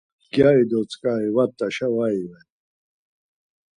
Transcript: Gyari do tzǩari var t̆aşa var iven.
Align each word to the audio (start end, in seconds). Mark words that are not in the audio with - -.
Gyari 0.33 0.63
do 0.69 0.79
tzǩari 0.89 1.29
var 1.35 1.49
t̆aşa 1.57 1.87
var 1.95 2.13
iven. 2.23 2.47